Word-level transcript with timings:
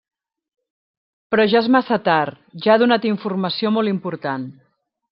Però 1.35 1.45
ja 1.51 1.59
és 1.65 1.69
massa 1.77 2.01
tard, 2.09 2.41
ja 2.65 2.75
ha 2.77 2.81
donat 2.87 3.09
informació 3.13 3.77
molt 3.79 3.97
important. 3.97 4.53